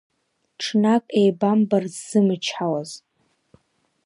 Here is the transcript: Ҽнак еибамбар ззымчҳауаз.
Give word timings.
Ҽнак 0.61 1.03
еибамбар 1.19 1.83
ззымчҳауаз. 1.93 2.91